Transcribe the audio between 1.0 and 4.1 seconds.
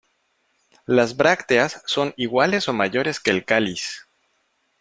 brácteas son iguales o mayores que el cáliz.